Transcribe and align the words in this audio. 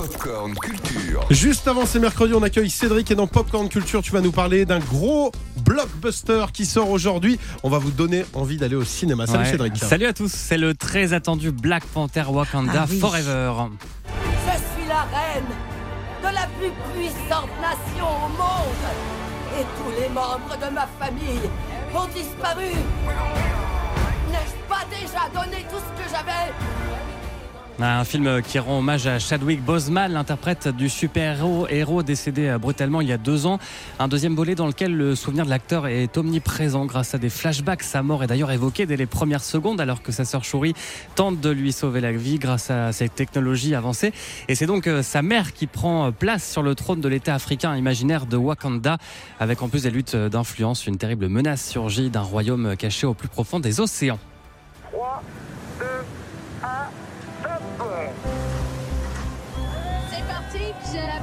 Popcorn 0.00 0.54
Culture. 0.54 1.26
Juste 1.28 1.68
avant, 1.68 1.84
c'est 1.84 1.98
mercredi, 1.98 2.32
on 2.32 2.42
accueille 2.42 2.70
Cédric 2.70 3.10
et 3.10 3.14
dans 3.14 3.26
Popcorn 3.26 3.68
Culture, 3.68 4.00
tu 4.00 4.12
vas 4.12 4.22
nous 4.22 4.32
parler 4.32 4.64
d'un 4.64 4.78
gros 4.78 5.30
blockbuster 5.58 6.46
qui 6.54 6.64
sort 6.64 6.88
aujourd'hui. 6.88 7.38
On 7.62 7.68
va 7.68 7.76
vous 7.76 7.90
donner 7.90 8.24
envie 8.32 8.56
d'aller 8.56 8.76
au 8.76 8.84
cinéma. 8.84 9.26
Salut 9.26 9.40
Ouais. 9.44 9.50
Cédric. 9.50 9.76
Salut 9.76 10.06
à 10.06 10.14
tous, 10.14 10.32
c'est 10.32 10.56
le 10.56 10.74
très 10.74 11.12
attendu 11.12 11.50
Black 11.52 11.84
Panther 11.84 12.24
Wakanda 12.30 12.84
Ah 12.84 12.86
oui. 12.88 12.98
Forever. 12.98 13.52
Je 14.06 14.56
suis 14.80 14.88
la 14.88 15.02
reine 15.02 15.44
de 16.22 16.34
la 16.34 16.46
plus 16.58 16.72
puissante 16.94 17.50
nation 17.60 18.06
au 18.06 18.28
monde. 18.30 19.60
Et 19.60 19.64
tous 19.76 20.00
les 20.00 20.08
membres 20.08 20.56
de 20.66 20.74
ma 20.74 20.88
famille 20.98 21.40
ont 21.94 22.06
disparu. 22.06 22.70
N'ai-je 24.30 24.66
pas 24.66 24.84
déjà 24.88 25.28
donné 25.34 25.62
tout 25.70 25.76
ce 25.76 26.02
que 26.02 26.08
j'avais? 26.08 26.52
Un 27.82 28.04
film 28.04 28.42
qui 28.42 28.58
rend 28.58 28.80
hommage 28.80 29.06
à 29.06 29.18
Chadwick 29.18 29.64
Boseman, 29.64 30.12
l'interprète 30.12 30.68
du 30.68 30.90
super-héros 30.90 31.66
héros 31.70 32.02
décédé 32.02 32.48
euh, 32.48 32.58
brutalement 32.58 33.00
il 33.00 33.08
y 33.08 33.12
a 33.12 33.16
deux 33.16 33.46
ans. 33.46 33.58
Un 33.98 34.06
deuxième 34.06 34.34
volet 34.34 34.54
dans 34.54 34.66
lequel 34.66 34.94
le 34.94 35.14
souvenir 35.14 35.46
de 35.46 35.50
l'acteur 35.50 35.86
est 35.86 36.18
omniprésent 36.18 36.84
grâce 36.84 37.14
à 37.14 37.18
des 37.18 37.30
flashbacks. 37.30 37.82
Sa 37.82 38.02
mort 38.02 38.22
est 38.22 38.26
d'ailleurs 38.26 38.50
évoquée 38.50 38.84
dès 38.84 38.96
les 38.96 39.06
premières 39.06 39.42
secondes 39.42 39.80
alors 39.80 40.02
que 40.02 40.12
sa 40.12 40.26
sœur 40.26 40.44
Shuri 40.44 40.74
tente 41.14 41.40
de 41.40 41.48
lui 41.48 41.72
sauver 41.72 42.02
la 42.02 42.12
vie 42.12 42.38
grâce 42.38 42.70
à 42.70 42.92
ses 42.92 43.08
technologies 43.08 43.74
avancées. 43.74 44.12
Et 44.48 44.54
c'est 44.54 44.66
donc 44.66 44.86
euh, 44.86 45.02
sa 45.02 45.22
mère 45.22 45.54
qui 45.54 45.66
prend 45.66 46.08
euh, 46.08 46.10
place 46.10 46.50
sur 46.50 46.62
le 46.62 46.74
trône 46.74 47.00
de 47.00 47.08
l'État 47.08 47.34
africain 47.34 47.74
imaginaire 47.76 48.26
de 48.26 48.36
Wakanda 48.36 48.98
avec 49.38 49.62
en 49.62 49.68
plus 49.70 49.84
des 49.84 49.90
luttes 49.90 50.16
d'influence. 50.16 50.86
Une 50.86 50.98
terrible 50.98 51.28
menace 51.28 51.66
surgit 51.66 52.10
d'un 52.10 52.20
royaume 52.20 52.76
caché 52.76 53.06
au 53.06 53.14
plus 53.14 53.28
profond 53.28 53.58
des 53.58 53.80
océans. 53.80 54.18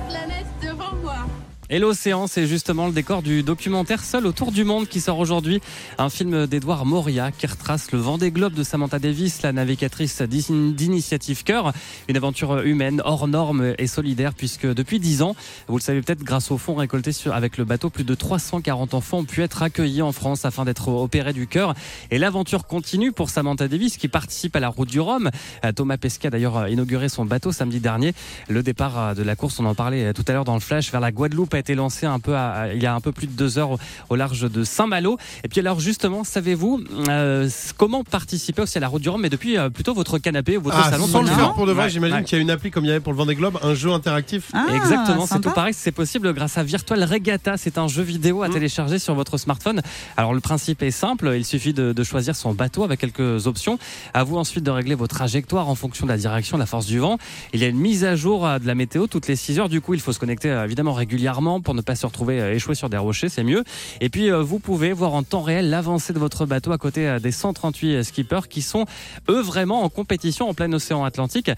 Planète 0.07 0.47
devant 0.61 0.95
moi. 1.03 1.25
Et 1.69 1.79
l'océan, 1.79 2.27
c'est 2.27 2.47
justement 2.47 2.87
le 2.87 2.93
décor 2.93 3.21
du 3.21 3.43
documentaire 3.43 4.01
Seul 4.01 4.25
autour 4.25 4.53
du 4.53 4.63
monde 4.63 4.87
qui 4.87 5.01
sort 5.01 5.19
aujourd'hui. 5.19 5.59
Un 5.97 6.09
film 6.09 6.47
d'Edouard 6.47 6.85
Moria 6.85 7.31
qui 7.33 7.45
retrace 7.45 7.91
le 7.91 7.99
Vendée 7.99 8.31
Globe 8.31 8.53
de 8.53 8.63
Samantha 8.63 8.99
Davis, 8.99 9.41
la 9.41 9.51
navigatrice 9.51 10.21
d'In- 10.21 10.71
d'Initiative 10.71 11.43
Cœur. 11.43 11.73
Une 12.07 12.15
aventure 12.15 12.59
humaine, 12.61 13.01
hors 13.03 13.27
norme 13.27 13.73
et 13.77 13.87
solidaire 13.87 14.33
puisque 14.33 14.65
depuis 14.65 15.01
10 15.01 15.21
ans, 15.23 15.35
vous 15.67 15.75
le 15.75 15.81
savez 15.81 16.01
peut-être, 16.01 16.23
grâce 16.23 16.51
aux 16.51 16.57
fonds 16.57 16.75
récoltés 16.75 17.11
avec 17.33 17.57
le 17.57 17.65
bateau, 17.65 17.89
plus 17.89 18.05
de 18.05 18.15
340 18.15 18.93
enfants 18.93 19.17
ont 19.17 19.25
pu 19.25 19.43
être 19.43 19.61
accueillis 19.61 20.01
en 20.01 20.13
France 20.13 20.45
afin 20.45 20.63
d'être 20.63 20.87
opérés 20.87 21.33
du 21.33 21.47
cœur. 21.47 21.73
Et 22.11 22.17
l'aventure 22.17 22.65
continue 22.65 23.11
pour 23.11 23.29
Samantha 23.29 23.67
Davis 23.67 23.97
qui 23.97 24.07
participe 24.07 24.55
à 24.55 24.61
la 24.61 24.69
route 24.69 24.87
du 24.89 25.01
Rhum. 25.01 25.29
Thomas 25.75 25.97
Pesquet 25.97 26.29
a 26.29 26.31
d'ailleurs 26.31 26.69
inauguré 26.69 27.09
son 27.09 27.25
bateau 27.25 27.51
samedi 27.51 27.81
dernier. 27.81 28.13
Le 28.47 28.63
départ 28.63 29.15
de 29.15 29.21
la 29.23 29.35
course, 29.35 29.59
on 29.59 29.65
en 29.65 29.75
parlait 29.75 30.13
tout 30.13 30.23
à 30.29 30.31
l'heure 30.31 30.45
dans 30.45 30.53
le 30.53 30.61
flash, 30.61 30.93
vers 30.93 31.01
la 31.01 31.11
Guadeloupe 31.11 31.55
a 31.57 31.59
été 31.59 31.75
lancé 31.75 32.05
un 32.05 32.19
peu 32.19 32.35
à- 32.35 32.51
à- 32.51 32.73
il 32.73 32.81
y 32.81 32.85
a 32.85 32.93
un 32.95 33.01
peu 33.01 33.11
plus 33.11 33.27
de 33.27 33.33
deux 33.33 33.57
heures 33.57 33.71
au, 33.71 33.77
au 34.09 34.15
large 34.15 34.49
de 34.49 34.63
Saint-Malo. 34.63 35.17
Et 35.43 35.47
puis 35.47 35.59
alors 35.59 35.79
justement, 35.79 36.23
savez-vous 36.23 36.83
euh, 37.09 37.49
comment 37.77 38.03
participer 38.03 38.61
aussi 38.61 38.77
à 38.77 38.81
la 38.81 38.87
route 38.87 39.01
du 39.01 39.09
Rhum, 39.09 39.21
mais 39.21 39.29
depuis 39.29 39.57
euh, 39.57 39.69
plutôt 39.69 39.93
votre 39.93 40.17
canapé 40.17 40.57
ou 40.57 40.61
votre 40.61 40.77
Ah, 40.83 40.89
salon 40.91 41.07
sans 41.07 41.21
le 41.21 41.27
faire 41.27 41.53
pour 41.53 41.65
de 41.65 41.71
vrai, 41.71 41.85
Ouais, 41.85 41.89
j'imagine 41.89 42.17
ouais. 42.17 42.23
qu'il 42.23 42.37
y 42.37 42.39
a 42.39 42.41
une 42.41 42.49
appli 42.51 42.71
comme 42.71 42.85
il 42.85 42.87
y 42.87 42.91
avait 42.91 42.99
pour 42.99 43.11
le 43.13 43.17
Vendée 43.17 43.35
Globe, 43.35 43.57
un 43.63 43.73
jeu 43.73 43.91
interactif. 43.91 44.49
Ah, 44.53 44.65
Exactement, 44.75 45.25
c'est 45.25 45.39
tout 45.41 45.51
pareil, 45.51 45.73
c'est 45.73 45.91
possible 45.91 46.33
grâce 46.33 46.57
à 46.57 46.63
Virtual 46.63 47.03
Regatta. 47.03 47.57
C'est 47.57 47.77
un 47.77 47.87
jeu 47.87 48.03
vidéo 48.03 48.43
à 48.43 48.49
télécharger 48.49 48.99
sur 48.99 49.13
votre 49.15 49.37
smartphone. 49.37 49.81
Alors 50.17 50.33
le 50.33 50.39
principe 50.39 50.81
est 50.83 50.91
simple, 50.91 51.33
il 51.35 51.45
suffit 51.45 51.73
de, 51.73 51.93
de 51.93 52.03
choisir 52.03 52.35
son 52.35 52.53
bateau 52.53 52.83
avec 52.83 52.99
quelques 52.99 53.47
options. 53.47 53.79
À 54.13 54.23
vous 54.23 54.37
ensuite 54.37 54.63
de 54.63 54.71
régler 54.71 54.95
vos 54.95 55.07
trajectoires 55.07 55.69
en 55.69 55.75
fonction 55.75 56.05
de 56.05 56.11
la 56.11 56.17
direction, 56.17 56.57
de 56.57 56.61
la 56.61 56.65
force 56.65 56.85
du 56.85 56.99
vent. 56.99 57.17
Il 57.53 57.61
y 57.61 57.63
a 57.63 57.67
une 57.67 57.77
mise 57.79 58.03
à 58.03 58.15
jour 58.15 58.45
euh, 58.45 58.59
de 58.59 58.67
la 58.67 58.75
météo 58.75 59.07
toutes 59.07 59.27
les 59.27 59.35
6 59.35 59.59
heures. 59.59 59.69
Du 59.69 59.81
coup, 59.81 59.93
il 59.93 59.99
faut 60.01 60.11
se 60.13 60.19
connecter 60.19 60.49
évidemment 60.65 60.93
régulièrement 60.93 61.46
pour 61.61 61.73
ne 61.73 61.81
pas 61.81 61.95
se 61.95 62.05
retrouver 62.05 62.39
euh, 62.41 62.53
échoué 62.53 62.75
sur 62.75 62.89
des 62.89 62.97
rochers, 62.97 63.29
c'est 63.29 63.43
mieux. 63.43 63.63
Et 64.01 64.09
puis 64.09 64.29
euh, 64.31 64.41
vous 64.41 64.59
pouvez 64.59 64.93
voir 64.93 65.13
en 65.13 65.23
temps 65.23 65.41
réel 65.41 65.69
l'avancée 65.69 66.13
de 66.13 66.19
votre 66.19 66.45
bateau 66.45 66.71
à 66.71 66.77
côté 66.77 67.07
euh, 67.07 67.19
des 67.19 67.31
138 67.31 68.03
skippers 68.03 68.47
qui 68.49 68.61
sont 68.61 68.85
eux 69.29 69.41
vraiment 69.41 69.83
en 69.83 69.89
compétition 69.89 70.49
en 70.49 70.53
plein 70.53 70.71
océan 70.73 71.03
Atlantique. 71.03 71.49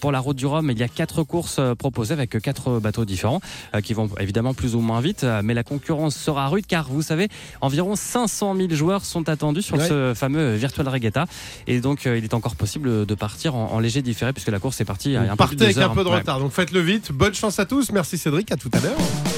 Pour 0.00 0.12
la 0.12 0.20
route 0.20 0.36
du 0.36 0.46
Rhum, 0.46 0.70
il 0.70 0.78
y 0.78 0.82
a 0.82 0.88
quatre 0.88 1.22
courses 1.22 1.60
proposées 1.78 2.12
avec 2.12 2.38
quatre 2.42 2.78
bateaux 2.80 3.04
différents 3.04 3.40
qui 3.82 3.94
vont 3.94 4.08
évidemment 4.20 4.54
plus 4.54 4.74
ou 4.74 4.80
moins 4.80 5.00
vite, 5.00 5.24
mais 5.42 5.54
la 5.54 5.62
concurrence 5.64 6.14
sera 6.16 6.48
rude 6.48 6.66
car 6.66 6.88
vous 6.88 7.02
savez, 7.02 7.28
environ 7.60 7.96
500 7.96 8.54
000 8.56 8.68
joueurs 8.74 9.04
sont 9.04 9.28
attendus 9.28 9.62
sur 9.62 9.76
Ouais. 9.78 9.88
ce 9.88 10.12
fameux 10.14 10.54
Virtual 10.54 10.88
Regatta 10.88 11.26
et 11.66 11.80
donc 11.80 12.04
il 12.04 12.24
est 12.24 12.34
encore 12.34 12.56
possible 12.56 13.06
de 13.06 13.14
partir 13.14 13.54
en, 13.54 13.72
en 13.72 13.78
léger 13.78 14.02
différé 14.02 14.32
puisque 14.32 14.48
la 14.50 14.58
course 14.58 14.80
est 14.80 14.84
partie 14.84 15.16
un 15.16 15.28
peu 15.30 15.36
partez 15.36 15.64
avec 15.64 15.78
un 15.78 15.88
peu 15.90 16.04
de 16.04 16.08
Ouais. 16.08 16.16
retard, 16.16 16.40
donc 16.40 16.52
faites-le 16.52 16.80
vite. 16.80 17.12
Bonne 17.12 17.34
chance 17.34 17.58
à 17.58 17.66
tous. 17.66 17.92
Merci 17.92 18.18
Cédric, 18.18 18.50
à 18.52 18.56
tout 18.56 18.70
à 18.72 18.80
l'heure. 18.80 19.37